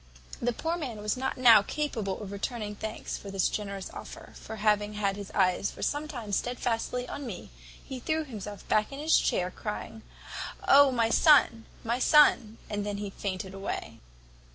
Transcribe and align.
"The 0.41 0.51
poor 0.51 0.77
man 0.77 0.97
was 0.99 1.15
not 1.15 1.37
now 1.37 1.61
capable 1.61 2.19
of 2.23 2.31
returning 2.31 2.73
thanks 2.75 3.19
for 3.19 3.29
this 3.29 3.49
generous 3.49 3.91
offer; 3.91 4.33
for 4.35 4.55
having 4.55 4.95
had 4.95 5.15
his 5.15 5.29
eyes 5.35 5.69
for 5.69 5.83
some 5.83 6.07
time 6.07 6.31
stedfastly 6.31 7.07
on 7.07 7.23
me, 7.27 7.51
he 7.85 7.99
threw 7.99 8.23
himself 8.23 8.67
back 8.67 8.91
in 8.91 8.97
his 8.97 9.15
chair, 9.19 9.51
crying, 9.51 10.01
`Oh, 10.67 10.91
my 10.91 11.11
son! 11.11 11.65
my 11.83 11.99
son!' 11.99 12.57
and 12.67 12.83
then 12.83 13.11
fainted 13.11 13.53
away. 13.53 13.99